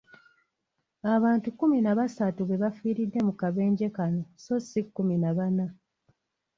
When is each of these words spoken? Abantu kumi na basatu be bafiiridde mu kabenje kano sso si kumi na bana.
Abantu 1.15 1.47
kumi 1.57 1.77
na 1.83 1.93
basatu 1.99 2.39
be 2.47 2.55
bafiiridde 2.63 3.19
mu 3.27 3.33
kabenje 3.41 3.85
kano 3.95 4.21
sso 4.39 4.55
si 4.67 4.81
kumi 4.93 5.15
na 5.23 5.31
bana. 5.37 5.65